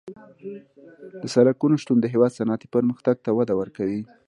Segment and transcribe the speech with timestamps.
[1.21, 4.01] د سرکونو شتون د هېواد صنعتي پرمختګ ته وده ورکوي